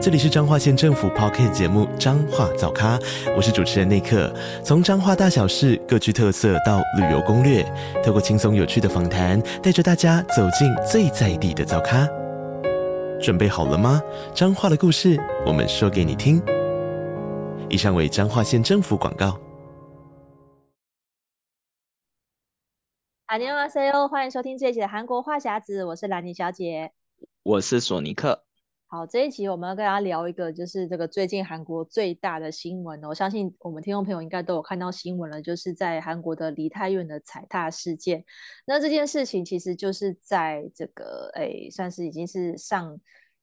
[0.00, 2.98] 这里是彰化县政府 Podcast 节目《彰化早咖》，
[3.36, 4.34] 我是主持人内克。
[4.64, 7.62] 从彰化大小事各具特色到旅游攻略，
[8.04, 12.08] 透过轻松有趣的访谈，带着大家走进最在地的早咖。
[13.20, 14.02] 准备好了吗？
[14.34, 16.42] 彰化的故事，我们说给你听。
[17.70, 19.38] 以上为彰化县政府广告。
[23.26, 26.90] 안녕하세요，欢迎收听这一集的韩国话匣子，我是兰妮小姐，
[27.44, 28.42] 我是索尼克。
[28.89, 33.09] 好，这一集我们要跟大家聊一个，就是这个最近韩国最大的新闻哦。
[33.09, 38.23] 我相信我们听众朋友应该都有看到新闻了，就是在韩国的梨泰院的踩踏事件。
[38.65, 42.97] 那这件事情其实就是在这个，哎，算是已经是上。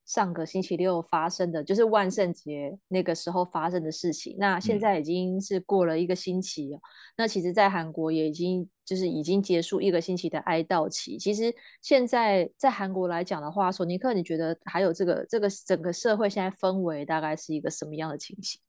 [0.05, 4.35] 上个星期六发生的，就是万圣节那个时候发生的事情。
[4.37, 6.81] 那现在已经是过了一个星期了，嗯、
[7.17, 11.17] 那其实，在韩国也已经就是已经结束一个星期的哀悼期。
[11.17, 18.61] 其实现在在韩国来讲的话，索尼克，你觉得还有这个这个整个社会现在氛围大概是一个什么样的情形？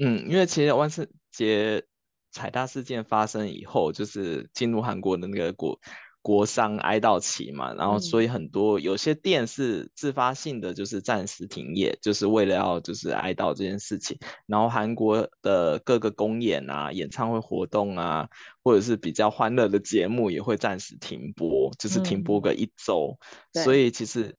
[0.00, 1.84] 嗯，因为其实万圣节
[2.32, 5.78] 踩踏事件发生以后，就是进入韩国的那个国。
[6.24, 14.18] 国丧哀悼期嘛，然后所以很多有些店是自发性的，就是暂时停业，嗯、就是为了要就是哀悼这件事情。
[14.46, 18.26] 然后韩国的各个公演啊、演唱会活动啊，
[18.62, 23.18] 或者是比较欢乐的节目也会暂时停播，就是停播个一周。
[23.52, 24.34] 嗯、所以其实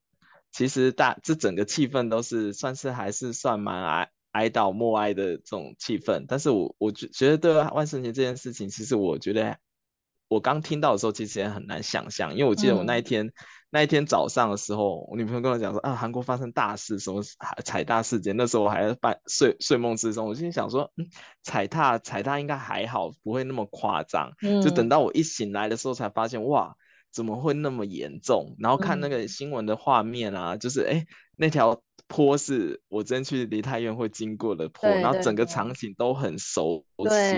[0.51, 6.25] 其实大这整个气氛都是算是还是算蛮哀哀悼默哀的这种气氛。
[6.27, 9.55] 但是我我觉觉得对万圣节这件事情，其实我觉得。
[10.27, 13.31] 我刚听到的时候，其实也很难想象，因为我记得我那一天、嗯、
[13.69, 17.21] 那一天早上的时候，我女朋友跟我讲说啊，韩国发生大事，什么
[17.63, 18.35] 踩踏事件。
[18.35, 21.05] 那时候我还在半睡睡梦之中，我心想说，嗯，
[21.43, 24.31] 踩踏踩踏应该还好，不会那么夸张。
[24.41, 26.75] 嗯、就等到我一醒来的时候，才发现哇，
[27.11, 28.55] 怎么会那么严重？
[28.59, 31.05] 然后看那个新闻的画面啊，嗯、就是哎，
[31.37, 31.79] 那条。
[32.07, 37.35] 坡是我之前去梨泰院会经过的坡，然后整个场景都很熟悉，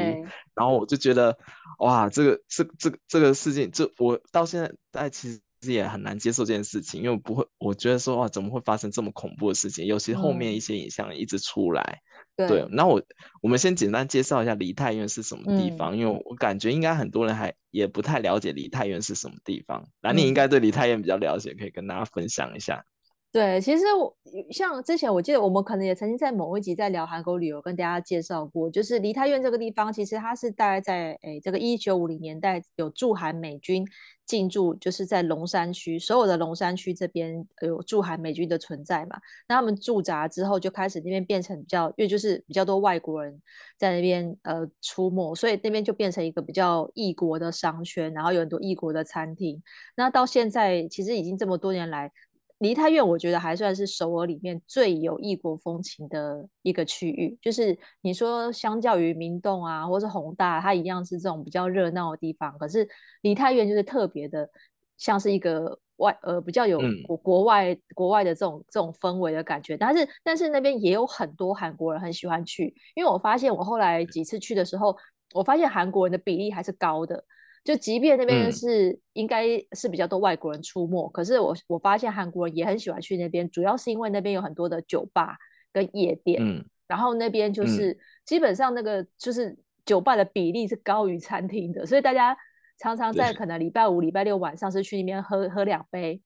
[0.54, 1.38] 然后我就觉得
[1.80, 5.40] 哇，这个这这个这个事情，这我到现在大其实
[5.72, 9.86] 也很难接受这件事情，因为我不会，我觉得说哇，怎么会发生这么恐怖的事情？
[9.86, 12.02] 尤其后面一些影像一直出来，
[12.36, 13.02] 嗯、对，那我
[13.42, 22.84] 我们先简单介绍一下梨泰院是什么地方，嗯、因为我感觉应该很多人还也不太了解梨泰院是什么地方，那、嗯、你应该对梨泰院比较了解，可以跟大家分享一下。
[23.30, 24.18] 对，其实我
[24.52, 33.86] 像之前我记得我们可能也曾经在某一集在聊韩国旅游，跟大家介绍过，就是梨泰院这个地方，其实它是大概在诶这个一九五零年代有驻韩美军
[34.26, 39.18] 进驻，就是在龙山区，所有的龙山区这边有驻韩美军的存在嘛。
[39.48, 43.40] 那他们驻扎之后，就开始那边变成比较，因为就是比较多外国人
[43.78, 49.62] 在那边呃出没，所以那边就变成一个比较异国的商圈，然后有很多异国的餐厅。
[49.96, 52.12] 那到现在其实已经这么多年来。
[52.60, 62.88] 梨泰院我觉得还算是首尔里面最有异国风情的一个区域，就是你说相较于明洞啊，或是宏大，它一样是这种比较热闹的地方，可是
[63.22, 64.50] 梨泰院就是特别的，
[64.98, 74.98] 像是一个外呃比较有国国外、嗯、国外的这种这种氛围的感觉，但是但是那边也有很多韩国人很喜欢去，因为我发现我后来几次去的时候，
[75.36, 77.24] 我发现韩国人的比例还是高的。
[77.68, 85.36] 就即便那边是应该是比较多外国人出没，嗯、可是我我发现韩国人也很喜欢去那边，主要是因为那边有很多的酒吧
[85.74, 89.54] 跟夜店，嗯、然后那边就是、嗯、基本上那个就是
[89.86, 92.38] 酒吧的比例是高于餐厅的，所以大家
[92.80, 96.22] 常常在可能礼拜五、礼拜六晚上是去那边喝喝两杯。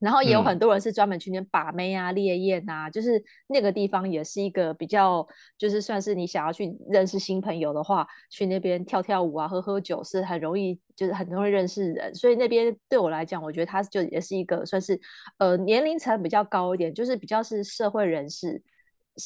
[0.00, 5.24] 然后也有很多人是专门去那边把妹啊、烈焰啊，就是那个地方也是一个比较，
[5.58, 12.14] 就是算是你想要去认识新朋友的话，去那边跳跳舞啊、喝喝酒是很容易，就是很容易认识人。
[12.14, 14.98] 所以那边对我来讲，我觉得它就也是一个算是
[15.36, 18.62] 呃年龄层比较高一点，就是比较是社会人士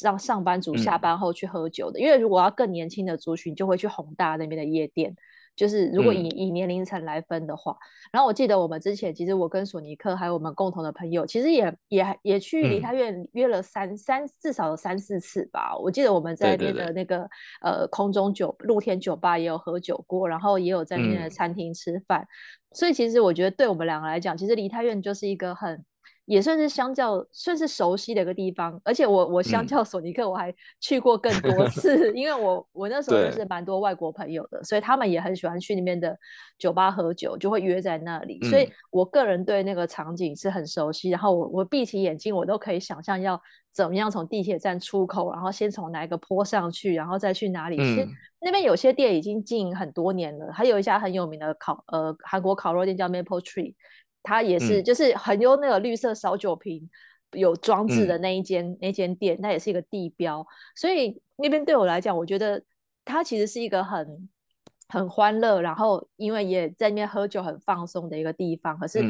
[0.02, 2.00] 让上班族下班后去喝酒的。
[2.00, 5.14] 嗯、因为如果要更年轻的族群，就会去宏大那边的夜店。
[5.56, 7.76] 就是如果以、嗯、以年龄层来分的话，
[8.12, 15.76] 然后我记得我们之前其实我跟索尼克还有我们共同的朋友，其实也也也去梨泰院约了三、嗯、三至少有三四次吧。
[15.76, 17.28] 我记得我们在那边的那个
[17.62, 22.20] 呃空中酒露天酒吧也有喝酒过，然后也有在那边的餐厅吃饭。
[22.20, 22.26] 嗯、
[22.72, 25.84] 所以其实我觉得对我们两个来讲，其实梨泰院就是一个很
[26.26, 28.80] 也算是相较算是熟悉的一个地方。
[28.84, 36.16] 而且我我相较索尼克，我还去过更多次，嗯、因为我我那时候认识蛮多外国朋友的，所以他们也很喜欢去那边的
[36.58, 38.40] 酒吧喝酒，就会约在那里。
[38.48, 41.10] 所以我个人对那个场景是很熟悉。
[41.10, 43.40] 然后我我闭起眼睛，我都可以想象要
[43.72, 47.76] 怎么样从地铁站出口，然后先从哪一个坡上去，然后再去哪里。
[47.76, 48.08] 其实
[48.40, 53.74] 那边有些店已经经营很多年了，还有一家很有名的烤呃韩国烤肉店叫 Maple Tree，
[54.24, 56.90] 它也是就是很有那个绿色烧酒瓶
[57.32, 60.44] 有装置的那一间、嗯、那间店，它也是一个地标。
[60.74, 62.60] 所以那边对我来讲，我觉得
[63.04, 64.28] 它其实是一个很
[64.88, 68.76] 很欢乐，然后因为也在那边喝酒很放松的一个地方。
[68.78, 69.04] 可是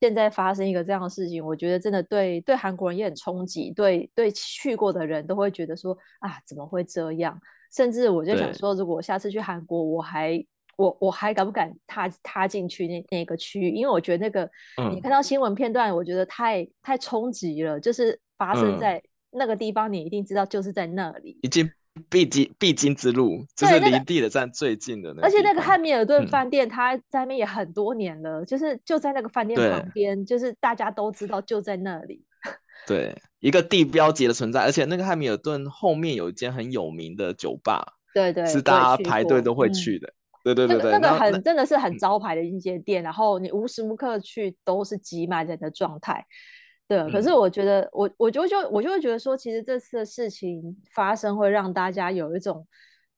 [0.00, 7.38] 现在发生一个这样的事情，我觉得真的对对韩国人也很冲击，对对去过的人都会觉得说啊，怎么会这样？
[7.72, 10.44] 甚至我就想说，如果我下次去韩国，我还
[10.80, 13.68] 我我还敢不敢踏踏进去那那个区域？
[13.68, 14.44] 因为我觉得那个、
[14.80, 17.78] 嗯、你看到新闻片段，我觉得太太冲击了。
[17.78, 21.70] 就是发生在那个地方，你一定知道就是在那里，已经
[22.08, 25.22] 必经必经之路，就是离地铁站最近的那个。
[25.22, 32.24] 而且那个汉密尔顿饭店，它在那边也很多年了，嗯、就是就在那个饭店旁边，就是大家都知道就在那里。
[32.88, 37.84] 对，一个地标级的存在，而且那个汉密尔顿后面有一间很有名的酒吧，
[38.14, 40.10] 对对，是大家排队都会去的。
[40.42, 46.24] 对对对对，那个很真的是很招牌的一间店，然后你无时无刻去都是挤满人的状态。
[46.88, 52.66] 对，可是我觉得我我就就我就会觉得说，其实这次的事情发生会让大家有一种，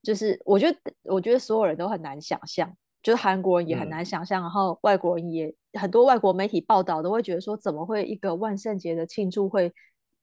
[0.02, 2.70] 就是我觉得我觉得所有人都很难想象，
[3.02, 5.54] 就是韩国人也很难想象，然后外国人也。
[5.80, 9.72] 很多外国媒体报道都会觉得说，怎么会一个万圣节的庆祝会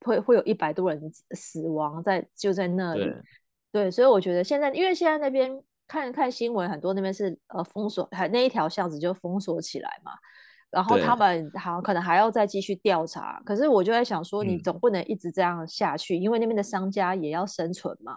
[0.01, 1.01] 会会有一百多人
[1.31, 3.01] 死亡在就在那里？
[3.01, 3.15] 对，
[3.71, 5.51] 对，所以我觉得现在，因为现在那边
[5.89, 10.13] 看看新闻，很多那边是呃封锁，还那一条巷子就封锁起来嘛。
[10.69, 13.41] 然后他们好像可能还要再继续调查。
[13.43, 18.15] 可是我就在想说，你总不能一直这样下去，嗯、因为那边的商家也要生存嘛。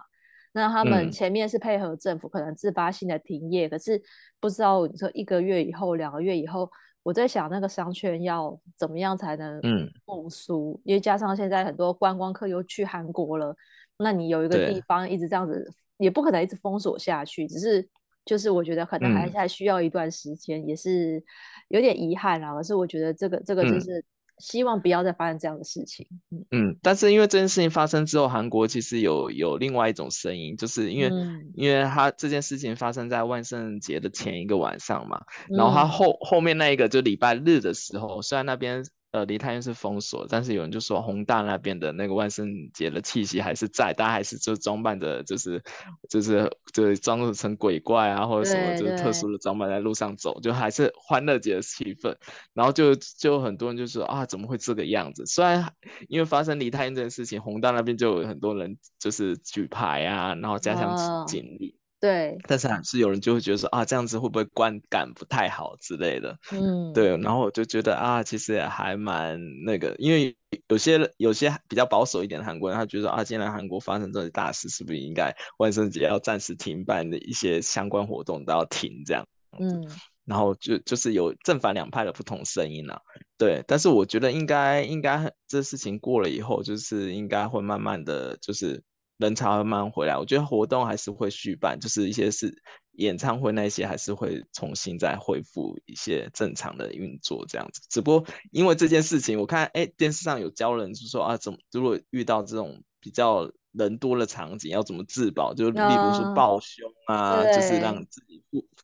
[0.53, 4.01] 那他们前面是配合政府，可能自发性的停业，嗯、可是
[4.39, 6.69] 不知道你说一个月以后、两个月以后。
[7.05, 9.59] 我在想那个商圈要怎么样才能
[10.05, 10.71] 复苏？
[10.71, 13.53] 嗯、因为加上现在很多观光客又去韩国了，
[13.97, 17.47] 那你有一个地方一直这样子，对也不可能一直封锁下去。
[17.47, 17.87] 只是
[18.25, 21.23] 就是我觉得可能还还需要一段时间，嗯、也是
[21.69, 22.53] 有点遗憾啦。
[22.53, 23.99] 可是我觉得这个这个就是。
[23.99, 24.03] 嗯
[24.39, 26.05] 希望不要再发生这样的事情。
[26.31, 38.83] 嗯，嗯，但是因为这件事情发生之后，韩国其实有有另外一种声音，就是因为、嗯、因为他这件事情发生在万圣节的前一个晚上嘛，嗯、然后他后后面那一个就礼拜日的时候，虽然那边。
[39.13, 45.63] 呃，梨泰院是封锁，但是有人就说宏大那边的那个万圣节的气息还是在，大家还是就装扮的，就是
[46.09, 52.15] 就是就是装扮成鬼怪啊，或者什么就是特殊的装扮在路上走，就还是欢乐节的气氛。
[52.55, 55.23] 然后就就很多人就说啊，怎么会这个样子？
[55.27, 55.71] 虽然
[56.09, 61.75] 因为发生梨泰院这件事情，宏大那边就有很多人就是举牌啊，然后加强警力。
[61.77, 66.37] 哦对，但是还是有人就会觉得说啊，这样子会不会观感不太好之类的？
[66.51, 67.15] 嗯，对。
[67.19, 70.35] 然后我就觉得啊，其实也还蛮那个，因为
[70.67, 79.25] 有些有些比较保守一点的韩国人，他觉得啊，既然韩国发生这些大事，是不是应该万圣节要暂时停办的一些相关活动都要停这样？
[79.57, 79.87] 嗯，
[80.25, 82.99] 然后就就是有正反两派的不同声音啊。
[83.37, 88.83] 对，但是我觉得应该应该这事情过了以后，就是应该会慢慢的就是。
[89.23, 92.53] 人潮慢慢回来，我觉得活动还是会续办，就是一些是
[92.97, 97.81] 演唱会那些还是会重新再恢复一些正常的运作这样子。
[97.89, 108.43] 只不过因为这件事情，我看哎电视上有教人就说啊，怎么如果遇到这种比较人多的场景要怎么自保，就例如说抱胸啊，oh, 就是让自己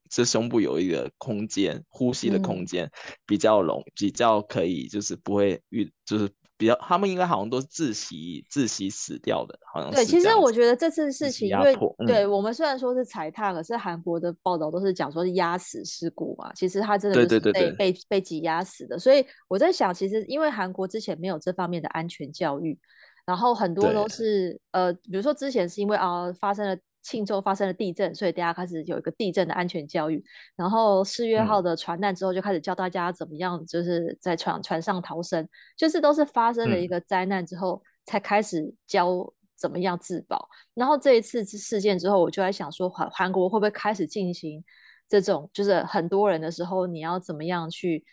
[0.09, 2.89] 这胸部有一个空间呼吸的空间，
[3.25, 6.29] 比较容、嗯、比较可以就是不会遇就是。
[6.59, 9.95] 比较，他们应该好像都是窒息窒息死掉的，好像是。
[9.95, 16.51] 对，其实我觉得这次事情，因为、嗯、对我们虽然说是踩踏，可是韩国的报道都是讲说是压死事故嘛。
[16.53, 18.99] 其实他真的就是被被被挤压死的。
[18.99, 22.77] 所以我在想，其实因为韩国之前没有这方面的安全教育，
[23.25, 26.77] 然后很多都是呃，比如说之前是因为啊、呃、发生了。
[27.01, 30.23] 庆州发生了地震，所以大家开始有一个地震的安全教育。
[30.55, 35.47] 然后四月号的船难之后，就开始教大家怎么样，就是在船船上逃生。
[35.77, 40.47] 就是都是发生了一个灾难之后，才开始教怎么样自保。
[40.73, 44.63] 然后这一次事件之后，我就在想说，韩韩国会不会开始进行
[45.07, 48.03] 这种，就是很多人的时候，你要怎么样去，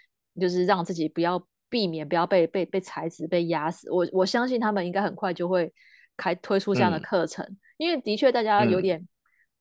[0.41, 3.91] 就是让自己不要避免不要被被被踩死、被压死。
[3.91, 5.73] 我我相信他们应该很快就会
[6.17, 7.45] 开推出这样的课程。
[7.45, 9.07] 嗯因为的确，大家有点，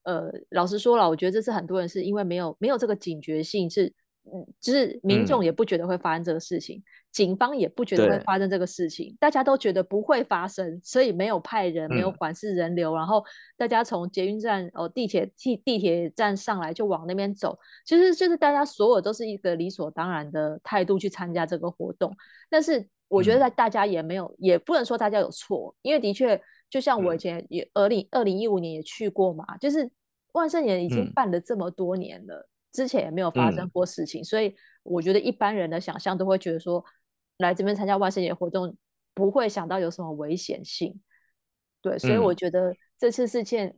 [0.03, 3.93] 嗯、呃，老实说了，我觉得这次很多人是因为没有没有这个警觉性，是
[4.34, 13.24] 嗯，就是民众也不觉得会发生这个事情，嗯、警方也不觉得会发生这个事情，大家都觉得不会发生，所以没有派人，没有管制人流，嗯、然后
[13.55, 17.55] 大家从捷运站哦地铁地地铁站上来就往那边走，
[17.86, 22.12] 其实就是大家所有都是一个理所当然的态度去参加这个活动。
[22.50, 26.41] 但是我觉得在大家也没有，嗯、也不能说大家有错，因为的确
[26.75, 29.89] 就像我以前也二零二零一五年也去过嘛，就是
[30.34, 32.36] 万圣节已经办了这么多年了。
[32.36, 34.53] 嗯之前也没有发生过事情，嗯、所以
[34.84, 36.84] 我觉得一般人的想象都会觉得说，
[37.38, 38.75] 来这边参加万圣节活动
[39.13, 40.94] 不会想到有什么危险性。
[41.82, 43.74] 对，所以我觉得这次事件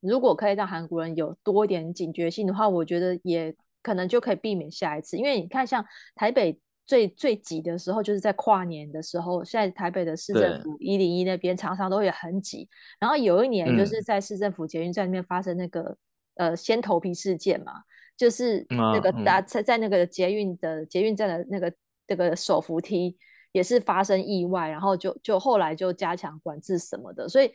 [0.00, 5.16] 如果可以让韩国人有多一点警觉性的话，我觉得也可能就可以避免下一次。
[5.16, 5.82] 因为你看，像
[6.14, 6.60] 台北
[6.90, 12.68] 最最挤的时候就是在跨年的时候，现在台北的市政府一零一那边常常都会很挤。
[12.98, 15.96] 然后有一年就是在市政府捷运站里面发生那个、
[16.34, 17.72] 嗯、呃先头皮事件嘛。
[18.16, 21.72] 就是那个搭在在那个捷运的捷运站的那个
[22.06, 23.16] 那个手扶梯
[23.50, 27.50] 也是发生意外，然后就就后来就加强管制什么的，所以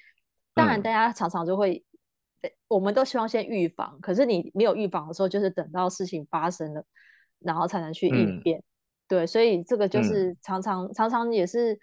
[0.55, 1.85] 当然大家常常就会，
[2.67, 6.83] 我们都希望先预防，可是你没有预防的时候，就是等到事情发生了，
[7.41, 8.63] 然后才能去应变，
[9.07, 11.79] 对，所以这个就是常常常常也是。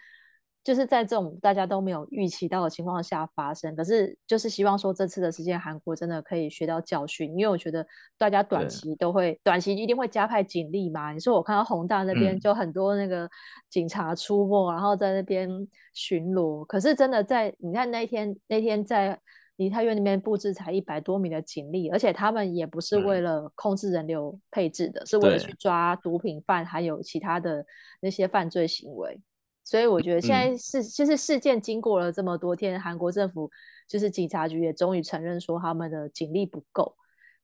[0.65, 7.85] 就是在这种大家都没有预期到的情况下发生，可是就是希望说这次的事件，韩国真的可以学到教训，因为我觉得
[8.17, 11.11] 大家短期都会，短期一定会加派警力嘛。
[11.11, 13.29] 你说我看到宏大那边就很多那个
[13.69, 15.51] 警察出没，嗯、然后在那边
[15.95, 19.19] 巡逻，可是真的在你看那天那天在
[19.57, 27.65] 梨泰院那边布置才一百多米的警力，而且他们也不是为了控制人流配置的，嗯、是为了去抓毒品犯还有其他的
[28.01, 29.21] 那些犯罪行为。
[29.65, 33.49] 所以我觉得现在是，就是事件经过了这么多天，韩国政府
[33.87, 36.97] 就是警察局也终于承认说他们的警力不够。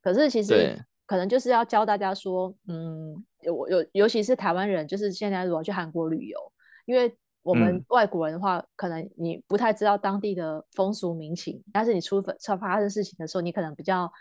[0.03, 6.39] 可是其实可能就是要教大家说，嗯，有有尤其是台湾人，就是现在如果去韩国旅游，
[6.87, 7.17] 因为
[7.49, 14.13] 我们外国人的话，可能你不太知道当地的风俗民情，但是你出发发生事情的时候，你可能比较。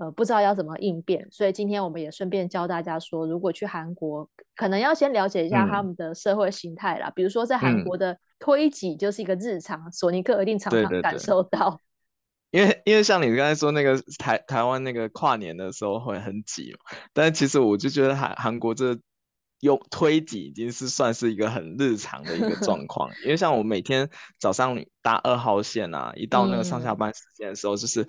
[0.00, 7.08] 呃，不知道要怎么应变，所以今天我们也顺便教大家说，如果去韩国，可能要先了解一下他们的社会形态啦。
[7.08, 11.80] 嗯、比如说，在韩国的推挤就是一个日常，嗯、索尼克一定常常感受到。
[12.52, 16.72] 对对对，因为因为像你刚才说那个台台湾那个跨年的时候会很挤，
[17.12, 18.96] 但是其实我就觉得韩韩国这。
[19.60, 28.06] 用推挤已经是算是一个很日常的一个状况，因为像我每天早上搭二号线啊，一到那个上下班时间的时候，就是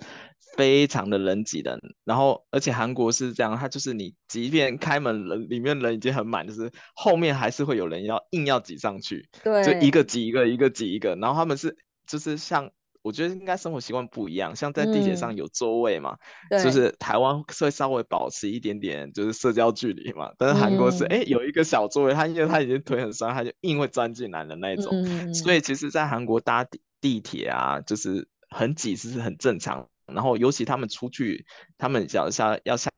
[0.56, 1.74] 非常的人挤人。
[1.82, 11.16] 嗯、然后，而且韩国是这样，它就是你即便开门人里面人已经很满，就是后面还是会有人要硬要挤上去，对，就一个挤一个，一个挤一个。
[11.16, 11.76] 然后他们是
[12.06, 12.70] 就是像。
[13.02, 16.16] 我觉得应该生活习惯不一样，像在地铁上有座位嘛，
[16.50, 29.88] 嗯、就是台湾会稍微保持一点点就是社交距离嘛，但是韩国是哎、嗯、有一个小座位，他因为他已经腿很酸，他就硬会钻进来的那种，嗯、所以其实，在韩国搭地地铁啊，就是很挤，是很正常。
[30.14, 31.44] 然后，尤其他们出去，
[31.78, 32.90] 他们脚下要下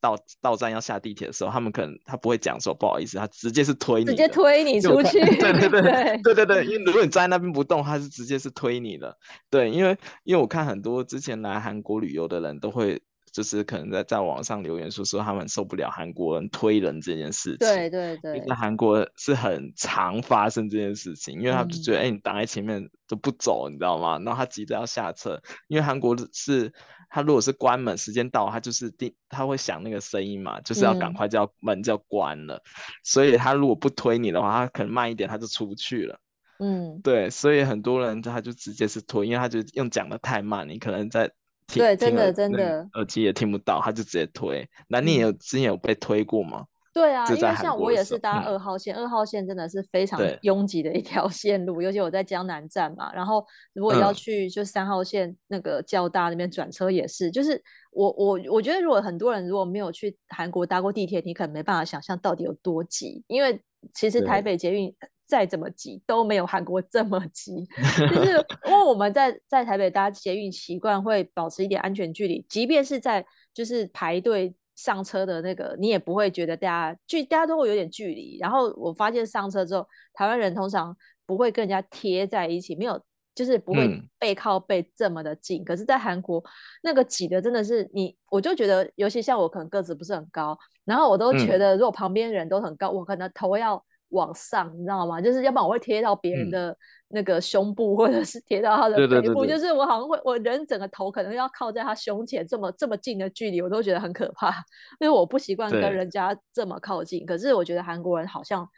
[0.00, 5.20] 到到站要下地铁的时候，他们可能他不会讲说不好意思，他直接是推你，直接推你出去。
[5.20, 9.16] 对对对对对对对，因为如果你站在那边不动，他是直接是推你的。
[9.50, 13.02] 对，因为因为我看很多之前来韩国旅游的人都会。
[13.32, 24.18] 就是可能在在网上留言说说他们受不了韩国人推人这件事情，对对对，在韩国是很常发生这件事情，因为他就觉得哎、嗯欸、你挡在前面都不走，你知道吗？
[24.18, 26.70] 然后他急着要下车，因为韩国是
[27.08, 32.62] 他如果是关门时间到，他就是定他会响那个声音嘛，就是要赶快叫门就要关了，嗯、
[33.02, 36.20] 所以他如果不推你的话，他可能慢一点他就出不去了。
[36.58, 41.32] 嗯，对，所以很多人他就直接是推，因为他就用讲的太慢，你可能在。
[41.78, 44.68] 对，真的真的，耳机也听不到，他就直接推。
[44.88, 46.66] 那你有之前有被推过吗？
[46.94, 53.10] 对啊，因为像我也是搭二号线，二号线真的是非常拥挤的一条 线路，尤其我在江南站嘛。
[53.14, 57.58] 然后如果要去就三号线那个交大那边转车也是，就是
[57.92, 63.58] 我我我觉得如果很多人如果没有去韩国搭过地铁，你可能没办法想象到底有多挤，因为
[63.94, 64.94] 其实台北捷运。
[65.24, 67.66] 再怎么挤都没有韩国这么挤，
[68.12, 68.32] 就是
[68.66, 73.24] 因为我们在在台北搭捷运习惯会保持一点安全距离，即便是在
[73.54, 78.36] 就是排队上车的那个，你也不会觉得大家距大家都会有点距离。
[78.40, 83.00] 然后我发现上车之后，台湾人通常不会跟人家贴在一起，没有
[83.34, 85.62] 就是不会背靠背这么的近。
[85.62, 86.42] 嗯、可是，在韩国
[86.82, 93.84] 那个挤的真的是你，我就觉得，尤其像我可能个子不是很高，然后我都觉得如果旁边人都很高，我可能头要。
[94.12, 95.22] 往上，你知道吗？
[95.22, 96.76] 就是要不然我会贴到别人的
[97.08, 104.50] 那个胸部，嗯、或者是贴到他的背部，对对对对，就是我好像会我人整个头可能要靠在他胸前这么这么近的距离，我都觉得很可怕，
[105.00, 107.24] 因为我不习惯跟人家这么靠近。
[107.24, 108.68] 可是我觉得韩国人好像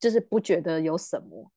[0.00, 1.48] 就是不觉得有什么。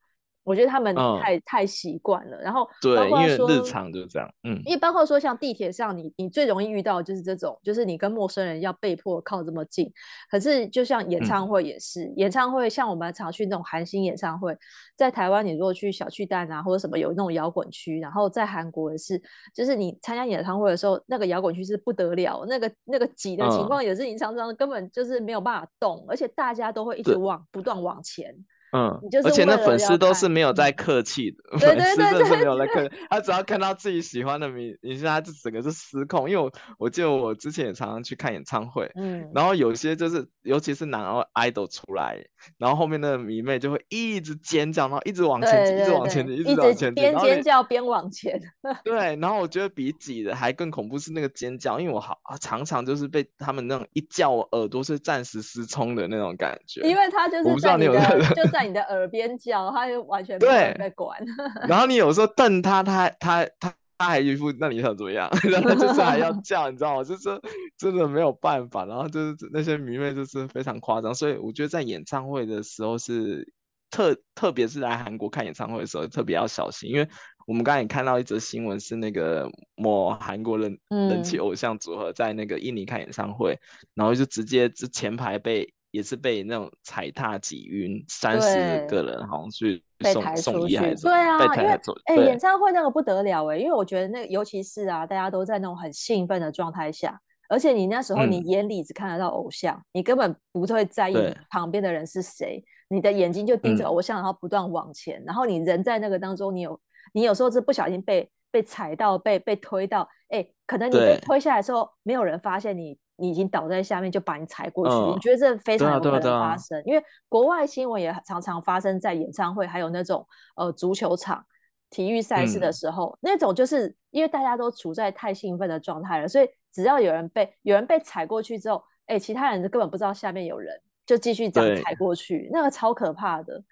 [0.43, 9.91] 我觉得他们太、嗯、太习惯了，然后包括说对，因为日常就是这样，嗯，因为包括说像地铁上你，你你最容易遇到就是这种，就是你跟陌生人要被迫靠这么近。
[10.29, 14.57] 可是就像演唱会也是，嗯、演唱会像我们常去那种韩星演唱会，
[14.95, 19.21] 在台湾你如果去小巨蛋啊或者什么有那种摇滚区，然后在韩国也是，
[19.53, 28.35] 就是你参加演唱会的时候，那个摇滚区是不得了，那个那个挤的情况也是你常常根本就是没有办法动，而且大家都会一直往不断往前。
[28.73, 36.27] 嗯，而且那粉丝都是没有在客气的，嗯、粉丝真的是没有在客气，他只要看到自己喜欢的明明星，他就整个是失控。
[36.27, 41.03] 因为我我记得我之前也常常去看演唱会，嗯，然后有些就是尤其是男
[41.35, 42.17] idol 出来，
[42.57, 48.41] 然后后面的迷妹就会一直尖叫，然后一直往前挤，一直往前挤，一直往前挤，边尖叫边往前。
[48.83, 56.81] 对，然后我觉得比挤的还更恐怖是那个尖叫，因为我好常常就是被他们那种一叫，我耳朵是暂时失聪的那种感觉。
[56.81, 59.24] 因为他就是我不知道你的，就在你的耳边。
[59.43, 61.20] 叫他就完全没有在管，
[61.67, 65.29] 然后你有时候瞪他，他他他他还一副那你想怎么样？
[65.51, 67.03] 然后他就是还要 叫，你知道吗？
[67.03, 67.41] 就是
[67.77, 68.86] 真的没有办法。
[68.86, 73.46] 然后就是那些迷妹就是非常夸张，所以我觉得在演唱会的时候是
[73.89, 77.10] 特特别是来韩国看演唱会的时候特别要小心，因为
[77.48, 85.74] 我们刚才也看到一则新闻，是那个某韩国人人气偶像组合在那个印尼看演唱会，嗯、然后就直接就前排被。
[85.93, 91.03] 也是被那种踩踏挤晕，三十个人好像去送被送医还是。
[91.03, 91.67] 对啊，因为
[92.05, 92.39] 哎、欸，演。
[92.39, 101.15] 唱会那个不得了哎、欸，因为我觉得那个尤其是啊，大家都在那种很兴奋的状态下，而且你那时候你眼里只看得到偶像，嗯、你根本不会在意
[101.51, 106.79] 旁边的人是谁，你的眼睛就盯着偶像，然后不断往前、嗯，然后你人在那个当中，你有
[107.13, 112.98] 你有时候是不小心被被踩到，被被推到，哎、欸，可能你被推下来的时候，没有人发现你。
[113.15, 114.93] 你已经倒在下面，就把你踩过去。
[114.95, 121.45] 我、嗯、觉得这非常有可能发生，因为国外新闻也常常发生在演唱会，还有那种呃足球场、
[121.91, 133.63] 体育赛事的时候、嗯，那种就是因为大家都处在太兴奋的状态了，所以只要有人被有人被踩过去之后，哎、欸，其他人就根本不知道下面有人，就继续这样踩过去，那个超可怕的。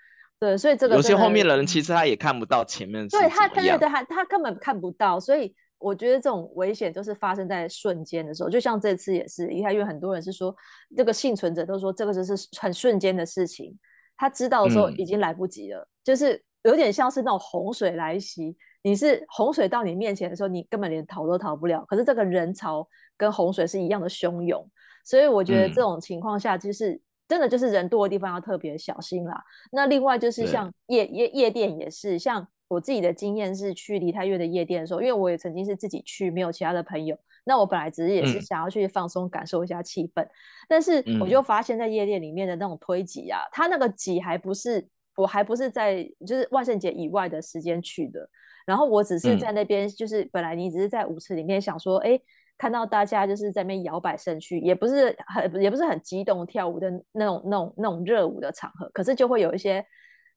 [0.41, 5.55] 对，所以这个有些后面的人其实他也看不到前面，对他，对对对，他他根本看不到，所以。
[5.83, 10.55] 我觉得这种危险就是发生在瞬间的时候，就像这次也是，因为很多人是说，
[10.95, 13.75] 这个幸存者都说这个就是很瞬间的事情，
[14.15, 24.63] 他知道的时候已经来不及了，嗯、就是有点像是那种洪水来袭，你是洪水到你面前的时候，你根本连逃都逃不了，可是这个人潮跟洪水是一样的汹涌，
[25.03, 29.41] 所以我觉得这种情况下，就是、嗯、真的就是人多的地方要特别小心啦。
[29.71, 32.45] 那另外就是像夜夜夜店也是像。
[32.71, 37.17] 我自己的经验是去梨泰院的夜店的时候，因为我也曾经是自己去，没有其他的朋友。
[37.43, 40.29] 那我本来只是也是想要去放松，感受一下气氛，嗯，
[40.69, 48.25] 但是我就发现，在夜店里面的那种推挤啊，他那个挤还不是，我还不是在就是万圣节以外的时间去的。
[48.65, 52.17] 然后我只是在那边，就是本来你只是在舞池里面想说，哎，
[52.61, 59.83] 看到大家就是在那边摇摆身躯，也不是很也不是很激动跳舞的那种那种那种热舞的场合，可是就会有一些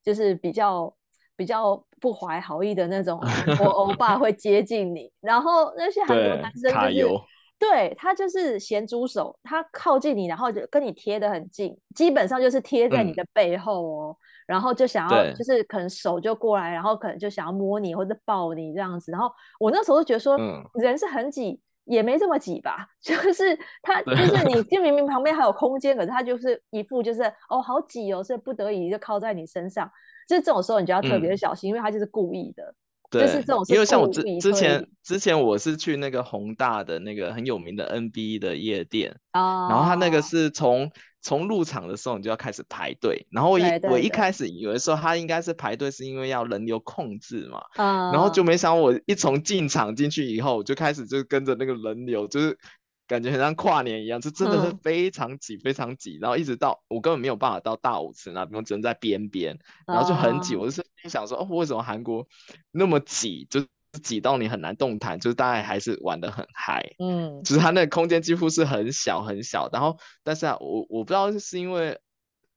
[0.03, 0.95] 就是比较。
[1.37, 3.21] 比较不怀好意的那种
[3.59, 7.21] 我欧巴会接近你，然后那些韩国男生就是
[7.59, 20.39] 对他就是咸猪手，他靠近你，然后就跟你贴得很近，基本上就是贴在你的背后哦，嗯、然后就想要就是可能手就过来，然后可能就想要摸你或者抱你这样子，然后我那时候就觉得说，
[20.75, 29.91] 人是很挤，也没这么挤吧， 就是他就是你就明明旁边还有空间，可是他就是一副就是哦好挤哦，所以不得已就靠在你身上。
[30.27, 32.75] 就是这种时候，你就要特别小心，嗯，因为他就是故意的。
[33.19, 33.73] 对，就是这种是。
[33.73, 40.91] 因为像我之之前之前我是去那个宏大的那个很有名的 NBA 的夜店啊，然后他那个是从
[41.23, 52.59] 从入场的时候你就要开始排队，然后我一我一开始以为说他应该是排队是因为要人流控制嘛，啊，然后就没想我一从进场进去以后，我就开始就跟着那个人流就是。
[53.07, 60.55] 感觉很像跨年一样，就真的是非常挤，非常挤，嗯，然后一直到我根本没有办法到大舞池那边，我只能在边边，然后就很挤。
[60.55, 62.27] 哦，我就是想说，哦，为什么韩国
[62.71, 63.65] 那么挤，就
[64.03, 72.01] 挤到你很难动弹，就是大家还是玩得很嗨，嗯，就是它那个空间几乎是很小很小，然后但是啊，我我不知道是因为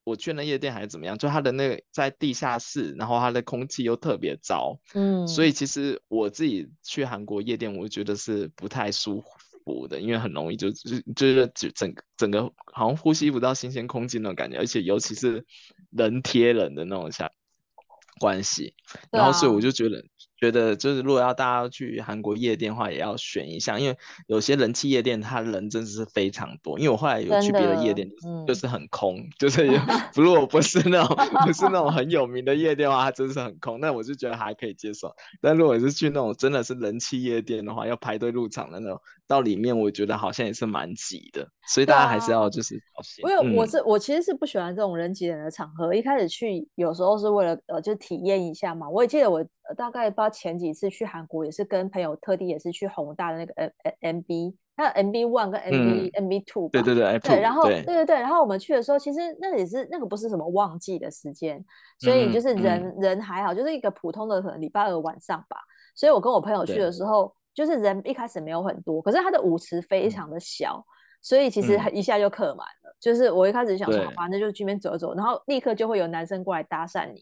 [0.05, 9.27] 我去那夜店还是怎么样，就它的那个在地下室，然后它的空气又特别糟，嗯，所以其实我自己去韩国夜店，我觉得是不太舒服。
[9.87, 15.45] 的，因为很容易就就就是就整个整个好像呼吸不到新鲜空气那种感觉，而且尤其是
[15.89, 17.31] 人贴人的那种下
[18.19, 18.73] 关系，
[19.11, 20.03] 然后所以我就觉得。
[20.39, 23.97] 觉得就是，如果要大家去韩国夜店的话，也要选一下，因为
[24.27, 26.77] 有些人气夜店，他人真的是非常多。
[26.77, 28.07] 因为我后来有去别的夜店，
[28.47, 29.67] 就是很空，嗯、就是
[30.15, 33.79] 如果不是那种 不是那种很有名的夜店的话，它真是很空。
[33.79, 35.11] 那我就觉得还可以接受。
[35.41, 41.47] 但如果是去那种真的是人气夜店的话，要排队入场的那种，到里面我觉得好像也是蛮挤的。
[41.67, 43.27] 所以大家还是要就是小心。
[43.27, 45.95] 因为我是、嗯、我其实是不喜欢这种人挤人的场合。
[45.95, 48.87] 一开始去有时候是为了呃，就体验一下嘛。
[48.87, 49.43] 我也记得我。
[49.75, 61.63] 大概不知道前几次去韩国也是跟朋友特地也是去宏大的那个 M M B，还有 M B One 跟 M B M B Two，对对对，对，然后对对对，然后我们去的时候，其实那个也是那个不是什么旺季的时间，
[61.99, 65.57] 所以就是人、嗯、人还好，就是一个普通的可能礼拜二晚上吧。
[65.95, 70.85] 所以我跟我朋友去的时候，就是人一开始没有很多，可是他的舞池非常的小，
[71.21, 72.95] 所以其实一下就客满了。
[72.99, 77.21] 就是我一开始想说，反正就去那边走走，然后立刻就会有男生过来搭讪你。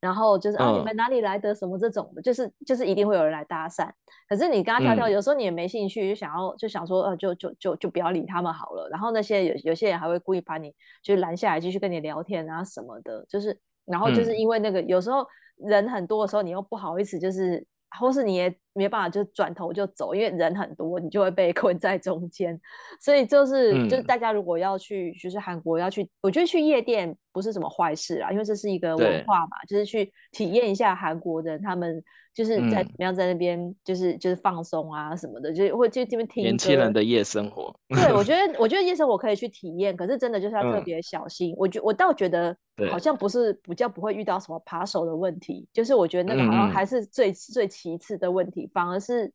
[0.00, 3.88] 然后就是啊，你们哪里来的什么这种的，就是就是一定会有人来搭讪。
[4.28, 8.88] 可是你跟他跳跳，有时候你也没兴趣，就想要就想说，呃，就就就就不要理他们好了。
[8.90, 13.24] 然后那些有有些人还会故意把你就拦下来，继续跟你聊天啊什么的。
[13.28, 17.66] 就是然后就是因为那个有时候人很多的时候，你又不好意思，就是。
[18.00, 22.60] 或是你也没办法，就转头就走，因为人很多，你就会被 困在中间。
[23.00, 32.02] 所以就是，嗯、就是大家如果要去，就是韩国要去，我觉得去夜店不是什么坏事啊，因为这是一个文化嘛，就是去体验一下韩国人他们
[32.34, 37.74] 就是在怎么样在那边，就是就是放松啊什么的，就是会就这边听年轻人的夜生活。
[37.88, 41.52] 对，我觉 得我觉得夜生活可以去体验，可是真的就是要特别小心。
[41.52, 42.56] 嗯、我觉我倒觉得。
[42.90, 49.32] 好像不是比较不会遇到什么扒手的问题，就是我觉得那个好像还是最、嗯、最其次的问题，反而是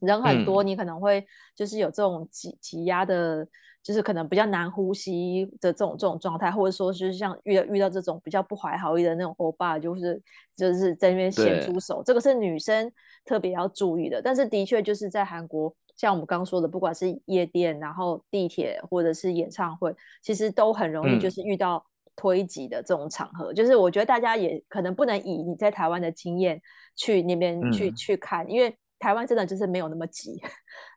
[0.00, 3.46] 人很多，你可能会就是有这种挤挤压的，
[3.82, 10.20] 就是可能比较难呼吸的这种这种状态，或者说就是像遇到遇到这种比较不怀好意的那种欧巴，就是
[10.56, 12.90] 就是在那边显出手，这个是女生
[13.24, 14.20] 特别要注意的。
[14.20, 21.93] 但是的确就是在韩国，像我们刚刚说的，不管是夜店，然后地铁或者是演唱会，其实都很容易就是遇到、嗯。
[22.16, 26.60] 推挤的这种场合，就是我觉得大家也可能不能以你在台湾的经验
[26.96, 30.40] 去那边去、嗯、去看，因为台湾真的就是没有那么挤，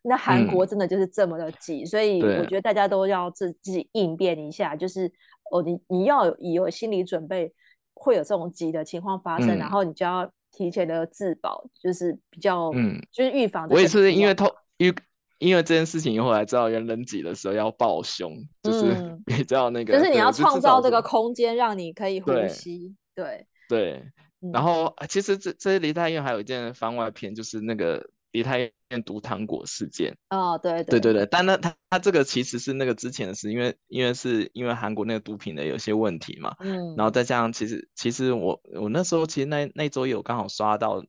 [0.03, 5.11] 那韩国真的就是这么的挤，嗯、所以我觉得大家都要自己应变一下，就是
[5.51, 7.53] 哦，你你要有有心理准备
[7.93, 13.67] 会有这种挤的情况发生，嗯、然后你就要提前的自保，就是比较嗯，就是预防。
[13.69, 14.45] 我也是因为透
[14.77, 14.93] 预。
[15.39, 22.95] 因为这件事情以后才知道，人人挤的时候要抱胸，嗯、就是 比较那个，就是你要创造这个空间，让你可以呼吸。
[23.13, 24.03] 对对，
[24.41, 30.15] 嗯、然后其实这这梨泰院还有一件番外篇，就是那个梨泰院毒糖果事件。
[30.29, 41.03] 哦，对对对对，但那他他这个其实是那个之前的事，因为因为是因为韩国那个毒品的有些问题嘛，嗯，然后再加上其实其实我我那时候其实那那周有刚好刷到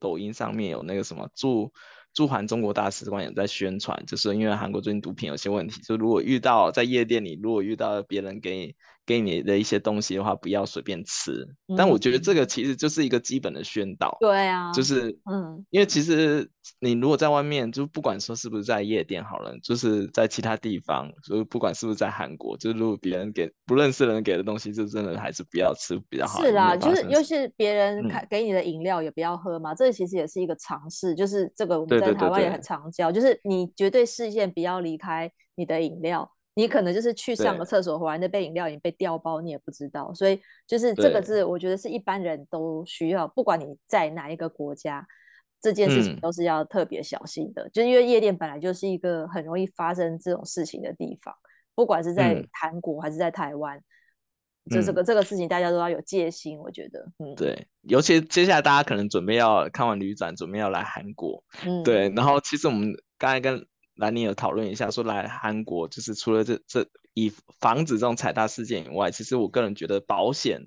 [0.00, 1.70] 抖音上面有那个什么驻。
[2.14, 8.74] 驻韩中国大使馆也在宣传，就是因为韩国最近毒品有些问题，就如果遇到在夜店里，如果遇到别人给你
[9.06, 11.32] 给你的一些东西的话，不要随便吃。
[11.68, 14.16] 嗯、但我觉得这个其实就是一个基本的宣导。
[14.20, 16.48] 对啊，就是嗯，因为其实
[16.80, 26.42] 你如果在外面，就不管说是不是在夜店好了，就是在其他地方，就是不管是不是在韩国，就是如果别人给不认识的人给的东西，就真的还是不要吃比较好。
[26.42, 36.30] 是啦，就是尤其是别人开给你的饮料也不要喝嘛，嗯、这其实也是一个常识，就是这个我们在台湾也很常教，对对对对，就是你绝对视线不要离开你的饮料。
[36.54, 40.14] 你可能就是去上个厕所回来，那杯饮料已经被调包，你也不知道。
[40.14, 45.04] 所以就是这个字，我觉得是一般人都需要，不管你在哪一个国家，
[45.60, 47.68] 这件事情都是要特别小心的。
[47.70, 51.34] 就是因为夜店本来就是一个很容易发生这种事情的地方，
[51.74, 53.80] 不管是在韩国还是在台湾，
[54.70, 56.56] 就这个这个事情大家都要有戒心。
[56.60, 62.08] 我觉得，嗯，对，尤其接下来大家可能准备要看完旅展，准备要来韩国，嗯，对。
[62.10, 70.60] 然后其实我们刚才跟兰妮有讨论一下，说来韩国就是除了这这以防止这种踩踏事件以外，其实我个人觉得保险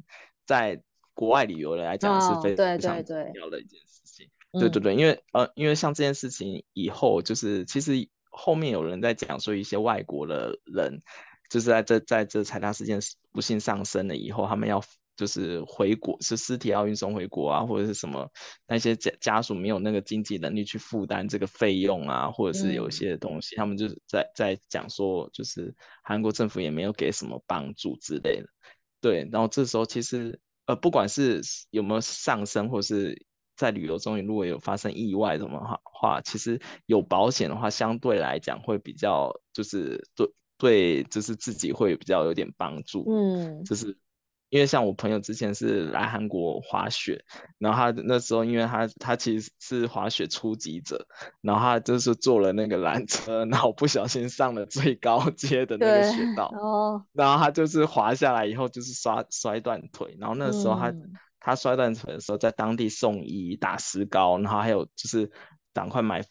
[0.46, 0.82] 在
[1.13, 4.28] 国外旅游的来讲是非常重要的一件事情。
[4.52, 11.02] 哦、对，对对因为呃，因为像这件事情以后，就是其实后面有人在讲说，一些外国的人
[11.50, 13.00] 就是在这在这踩踏事件
[13.32, 14.82] 不幸丧生了以后，他们要。
[15.18, 18.32] 就是回国，是尸体要运送回国啊，或者是什么
[18.68, 28.48] 那些家家属没有那个经济能力去负担这个费用啊，或者是有一些东西，嗯、他们就是在在讲说，就是韩国政府也没有给什么帮助之类的。
[29.02, 33.20] 对，然后这时候其实呃，不管是有没有上升，或是
[33.56, 43.04] 在旅游中如果有发生意外什么话，其实有保险的话，相对来讲会比较就是对对，就是自己会比较有点帮助。
[43.12, 43.98] 嗯，就是。
[44.50, 47.22] 因为像我朋友之前是来韩国滑雪，
[47.58, 51.06] 然后他那时候因为他他其实是滑雪初级者，
[51.42, 65.30] 然后他就是坐了那个缆车，然后不小心上了最高阶的那个雪道，哦，然后他就是滑下来以后就是摔摔断腿，然后那时候他、嗯、他摔断腿的时候在当地送医打石膏，然后还有就是
[65.74, 66.24] 赶快买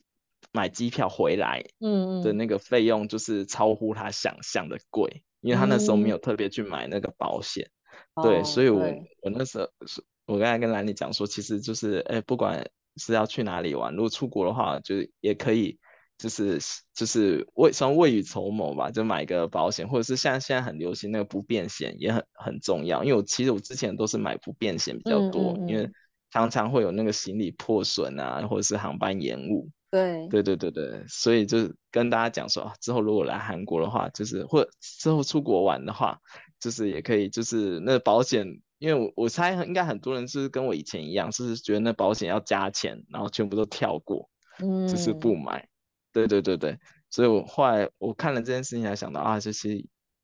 [0.53, 7.69] 买机票回来，嗯的那个费用就是超乎他想象的贵，因为他那时候没有特别去买那个保险。
[8.17, 8.87] 嗯对，所以我，我
[9.23, 15.79] 我那时候是，我刚才跟兰妮讲说，其实就是，哎，不管是要去哪里玩，如果出国的话，就是也可以，
[16.17, 16.59] 就是
[16.95, 23.05] 就是未算未雨绸缪吧，就买一个保险，或者是像现在很流行那个不便险，也很很重要。
[23.05, 25.91] 因为我其实我之前都是买不便险比较多，嗯嗯嗯，因为
[26.31, 29.69] 常常会有那个行李破损啊，或者是航班延误。
[29.91, 36.19] 对对对对对，所以就是跟大家讲说，之后如果来韩国的话，就是或之后出国玩的话。
[36.67, 38.45] 就是也可以，就是那保险，
[38.79, 45.65] 因为我我猜应该很多人是跟我以前一样，是觉得那保险要加钱，然后全部都跳过，嗯，就是不买。
[46.13, 46.77] 对对对对，
[47.09, 49.81] 所以我后来我看了这件事情，才想到啊，就是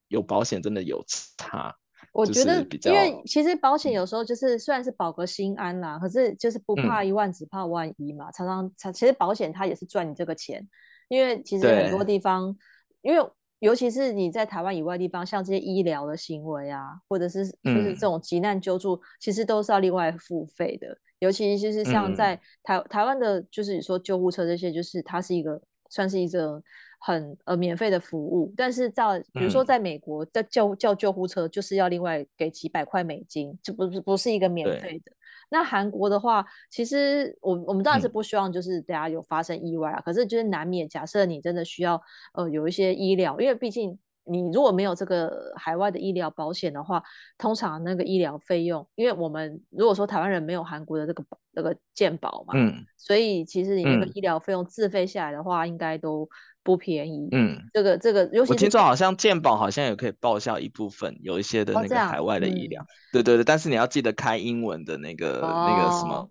[0.08, 1.72] 有保险真的有差。
[2.12, 8.32] 我觉得，因为其实保险有时候就是虽然是保个心安啦，可是就是不怕一万，只怕万一嘛。
[8.32, 10.68] 常常，其实保险它也是赚你这个钱，
[11.08, 12.56] 因为其实很多地方，
[13.00, 13.30] 因为。
[13.62, 20.98] 尤其是你在台湾以外的地方，像这些医疗的行为啊，或者是就是这种急难救助，嗯、其实都是要另外付费的。
[21.20, 26.60] 尤其就是像在台、嗯、台湾的，就是说救护车这些，就是它是一个算是一个
[26.98, 28.52] 很呃免费的服务。
[28.56, 35.12] 但是在比如说在美国，在叫叫救护车就是要另外给几百块美金，这不是不是一个免费的。
[35.52, 42.00] 那韩国的话，其实我我们当然是不希望就是大家有发生意外啊，嗯、可是就是难免，假设你真的需要
[42.32, 47.02] 呃有一些医疗，因为毕竟你如果没有这个海外的医疗保险的话，
[47.36, 56.26] 通常那个医疗费用，因为我们如果说台湾人没有韩国的这个这个健保嘛，嗯，所以其实你那个医疗费用自费下来的话，应该都。
[56.62, 66.30] 不便宜，嗯，这个这个，尤其我听说好像健保好像也可以报销一部分，有一些的那个海外的医疗，哦嗯、对对对，但是你要记得开英文的那个、哦、那个什么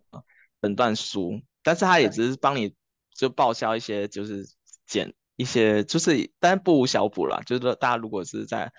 [0.61, 2.73] 诊断书，但是他也只是帮你
[3.15, 4.45] 就报销一些，就是
[4.85, 8.71] 减一些，就是但不无小补啦，就是说大家如果是在。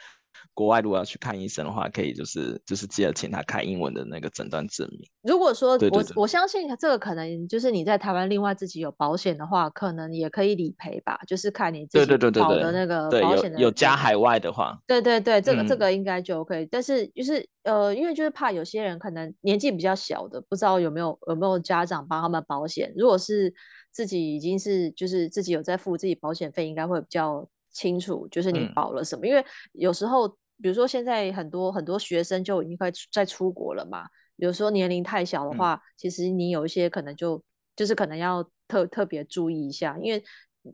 [0.54, 5.00] 国外如果要去看医生的话，可以就是就是记得请他开英文的那个诊断证明。
[5.22, 16.68] 如果说我我相信这个可能就是你在台湾另外自己有保险的话，可能也可以理赔吧，就是看你自己保的那个保险的有有加海外的话，对对对，这个、嗯、这个应该就 OK。
[16.70, 22.92] 但是就是呃，因为就是怕有些人可能年纪比较小的，不知道有没有有没有家长帮他们保险。
[22.94, 23.52] 如果是
[23.90, 29.24] 自己已经是就是自己有在付自己保险费，应该会比较清楚，就是你保了什么。
[29.24, 30.36] 嗯、因为有时候。
[30.62, 34.06] 比如说，现在很多很多学生就已经快在出国了嘛。
[34.36, 37.42] 比如说年龄太小的话，嗯、其实你有一些可能就
[37.76, 40.22] 就是可能要特特别注意一下，因为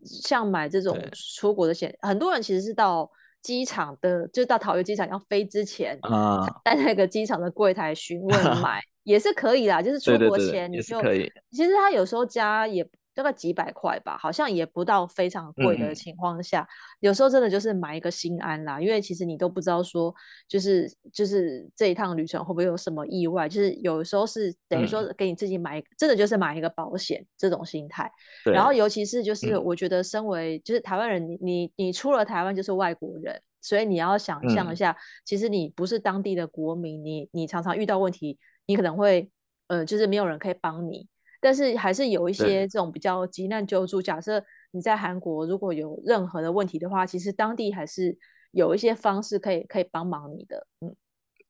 [0.04, 3.10] 像买这种出国的险，很多人其实是到
[3.42, 9.82] 机场的，就到桃园机场要飞之前，啊，在那个机场的柜台询问 买也是可以啦。
[9.82, 11.30] 就是出国前你就可以。
[11.50, 12.86] 其实他有时候加也。
[13.18, 16.68] 大概几百块吧，好像也不到非常贵的情况下，嗯、
[17.00, 18.80] 有时候真的就是买一个心安啦。
[18.80, 20.14] 因为其实你都不知道说，
[20.46, 28.08] 就是就是这一趟旅程会不会有什么意外，就是有时候是等于说给你自己买，嗯、真的就是买一个保险这种心态。
[28.44, 39.28] 对然后尤其是就是我觉得身为就是台湾人，你你你出了台湾就是外国人，所以你要想象一下，嗯、其实你不是当地的国民，你你常常遇到问题，你可能会
[39.66, 41.08] 呃就是没有人可以帮你。
[41.40, 44.00] 但是还是有一些这种比较急难救助。
[44.02, 48.16] 假设你在韩国如果有任何的问题的话，其实当地还是
[48.52, 50.66] 有一些方式可以可以帮忙你的。
[50.80, 50.94] 嗯，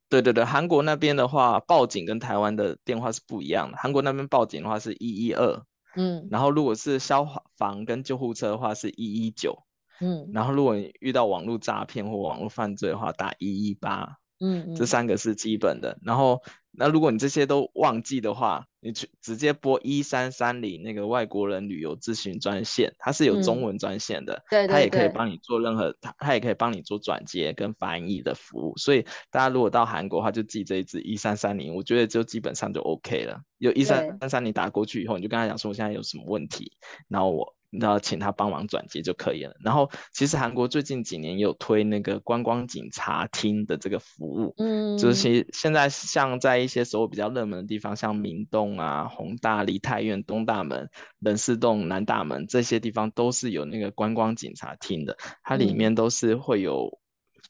[0.09, 3.77] 对对对，韩国那边的话，报警跟台湾的电话是不一样的。
[3.77, 5.63] 韩国那边报警的话是一一二，
[5.97, 9.65] 嗯，然后如果是消防跟救护车的话是一一九，
[10.01, 14.19] 嗯，然后如果你遇到网络诈骗或网络犯罪的话，打一一八。
[14.41, 15.99] 嗯，这三个是基本的。
[16.01, 28.77] 然后，那如果你这些都忘记的话，你去直接拨一三三零那个外国人旅游咨询专线，它是有中文专线的，嗯、对，对，对，它也可以帮你做任何，它它也可以帮你做转接跟翻译的服务。
[28.77, 33.41] 所以大家如果到韩国的话，就记这一支一三三零，我觉得就基本上就 OK 了。
[33.59, 36.73] 有一三三零打过去以后，你就跟他讲说我现在有什么问题，
[37.09, 37.58] 然后我。
[37.71, 39.55] 然后请他帮忙转接就可以了。
[39.63, 50.89] 然后其实韩国最近几年有推那个观光警察厅的这个服务，嗯，就是现在像在一些所谓比较热门的地方，像明洞啊、宏大、梨泰院、东大门、
[51.21, 56.91] 仁寺洞、南大门这些地方都是有那个观光警察厅的，它里面都是会有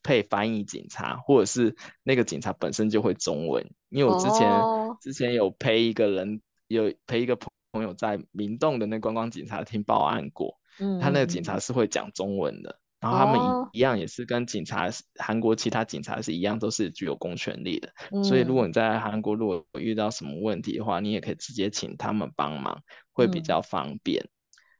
[0.02, 3.64] 配翻译警察，或者是那个警察本身就会中文。
[3.90, 12.78] 因为我之前、哦、之前有陪一个人，有陪一个朋友在明洞的那观光警察厅报案过，嗯，他那个警察是会讲中文的。
[13.00, 14.88] 然后他们一、哦、一样也是跟警察，
[15.20, 17.88] 韩国其他警察是一样，都是具有公权力的。
[18.10, 24.20] 嗯、所以如果你在韩国如果遇到什么问题的话，你也可以直接请他们帮忙，会比较方便。
[24.24, 24.28] 嗯、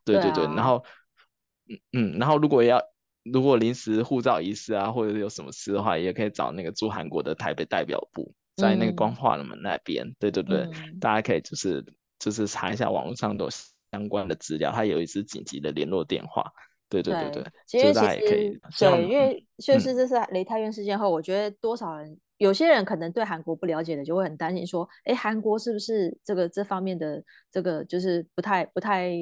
[0.05, 0.85] 对对对，啊、然后
[1.69, 2.83] 嗯嗯，然后如果要
[3.23, 10.05] 如果临时护照遗失啊，或者是有什么事的话，也可以找那个驻韩国的台北代表部，在那个光化门那边。
[10.05, 11.85] 嗯、对对对，嗯、大家可以就是
[12.19, 13.49] 就是查一下网络上都
[13.93, 16.45] 相关的资料，他有一支紧急的联络电话。
[16.89, 29.13] 对对对对，其实其实对，因为就是这次雷泰院事件后，嗯、我觉得多少人，有些人可能对韩国不了解的，就会很担心说，哎，韩国是不是这个这方面的这个就是不太不太。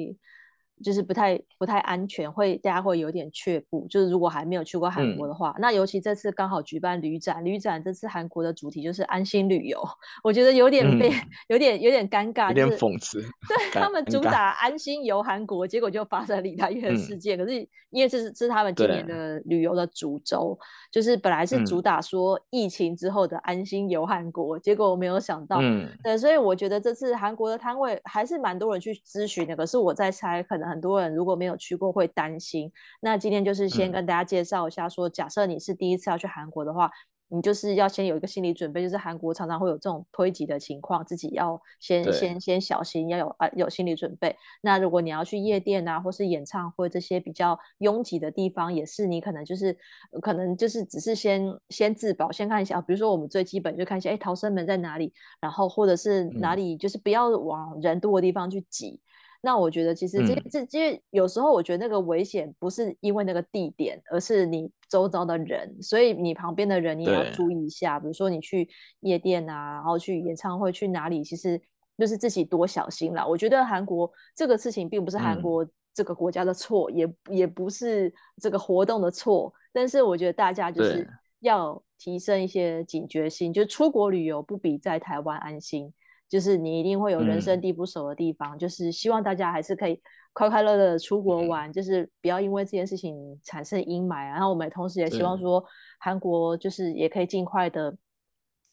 [0.83, 3.87] 就是不太不太安全，会大家会有点却步。
[3.89, 9.83] 就是如果还没有去过韩国的话，嗯、那尤其这次刚好举办旅展，旅展这次韩国的主题就是安心旅游，
[10.23, 11.13] 我觉得有点被、嗯、
[11.47, 13.21] 有点有点尴尬，有点讽刺。
[13.21, 17.39] 对他们主打安心游韩国，结果就发生李大院事件。
[17.39, 20.55] 嗯、可是因为这是这是他们今年的旅游的主轴，
[20.91, 25.57] 就是本来是主打说疫情之后的安心游韩国，嗯、结果我没有想到。
[25.59, 29.55] 嗯、对，所以我觉得这次韩国的摊位还是蛮多人去咨询的。
[29.55, 30.66] 可是我在猜，可能。
[30.67, 36.91] 很多人如果没有去过会担心，那今天就是先跟大家介绍一下，说假设你是第一次要去韩国的话。
[37.29, 44.33] 你就是要先有一个心理准备，就是韩国常常会有这种推挤的情况，自己要先先先小心，要有啊有心理准备。
[44.61, 49.77] 那如果你要去夜店啊，或是演唱会这些比较拥挤的地方，也是你可能就是
[50.21, 58.91] 可能就是只是先先自保，先看一下，比如说我们最基本就看一下，哎，逃生门在哪里，然后或者是哪里，就是不要往人多的地方去挤。
[58.91, 58.99] 嗯
[59.47, 67.97] 那我觉得其实这这这有时候我觉得那个危险不是因为那个地点，而是你周遭的人，所以你旁边的人你也要注意一下。
[67.97, 68.67] 比如说你去
[68.99, 71.57] 夜店啊，然后去演唱会去哪里，其实
[71.97, 73.25] 就是自己多小心啦。
[73.25, 85.93] 我觉得韩国这个事情并不是韩国这个国家的错，嗯、也也不是这个活动的错，但是我觉得大家就是要提升一些警觉性，就出国旅游不比在台湾安心。
[86.29, 90.01] 就是你一定会有人生地不熟的地方，嗯、就是希望大家还是可以
[90.33, 94.25] 快快乐乐的出国玩，嗯、就是不要因为这件事情产生阴霾。
[94.25, 95.63] 然后我们同时也希望说，
[95.99, 97.95] 韩国就是也可以尽快的，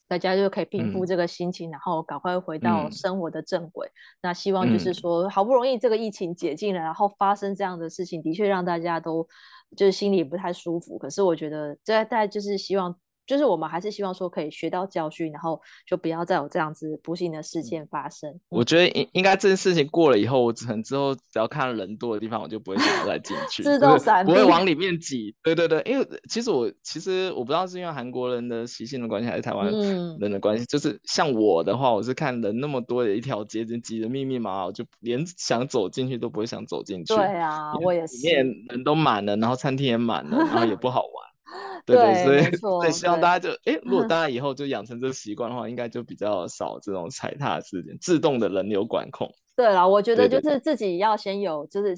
[0.07, 3.87] 大家就可以平复这个心情，嗯、然后赶快回到生活的正轨。
[3.87, 9.25] 嗯、那希望就是说，好不容易这个疫情解禁了，然后发生这样的事情，的确让大家都
[9.77, 10.97] 就是心里不太舒服。
[10.97, 12.93] 可是我觉得，这大家就是希望。
[13.25, 18.29] 就是我们还是希望说可以学到教训，然后就不要再有这样子不幸的事件发生。
[18.29, 25.35] 嗯、我觉得应应该这件事情过了以后，我可能之后只要看人多的地方，我就不会想要再进去， 自动闪避，不会往里面挤。
[25.43, 29.71] 对对对，因为其实我其实我不知道是因为韩国人的习性的关系，还是台湾
[30.19, 30.63] 人的关系。
[30.63, 37.15] 嗯、就是像我的话，我是看人那么多的一条街，就挤得密密麻麻，我就连想走进去都不会想走进去。
[37.15, 38.15] 对啊，我也是。
[38.17, 41.34] 里面人都满了，然后餐厅也满了，然后也不好玩。
[41.85, 49.31] 对对，所以对希望大家就哎，如果大家以后就养成这个习惯的话，应该就比较少这种踩踏事件，自动的人流管控。
[49.55, 51.95] 对啦，我觉得就是自己要先有，就是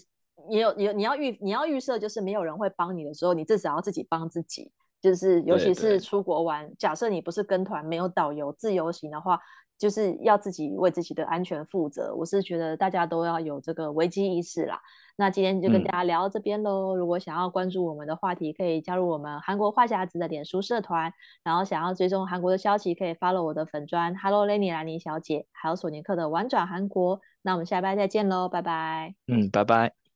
[0.49, 4.71] 你有你你要预你要预设，就是没有人会帮你的时候，你至少要自己帮自己。
[4.99, 9.39] 就是尤其是出国玩，假设你不是跟团，没有导游，自由行的话，
[9.77, 12.13] 就是要自己为自己的安全负责。
[12.15, 14.81] 我是觉得大家都要有这个危机意识啦。
[15.15, 16.95] 那今天就跟大家聊到这边喽。
[16.95, 21.11] 嗯、如果想要关注我们的话题，可以加入我们韩国话匣子的脸书社团。
[21.43, 27.19] 然后想要追踪韩国的消息，可以 follow 我的粉专 Hello Lenny 兰妮小姐，还有索尼克的玩转韩国。
[27.41, 29.15] 那我们下礼拜再见喽，拜拜。
[29.27, 30.06] 嗯，拜拜。